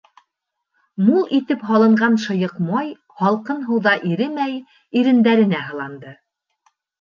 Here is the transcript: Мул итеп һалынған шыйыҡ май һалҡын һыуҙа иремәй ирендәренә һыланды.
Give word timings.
Мул 1.09 1.27
итеп 1.39 1.65
һалынған 1.71 2.17
шыйыҡ 2.23 2.55
май 2.69 2.89
һалҡын 3.25 3.61
һыуҙа 3.67 3.93
иремәй 4.13 4.57
ирендәренә 5.03 5.61
һыланды. 5.69 6.17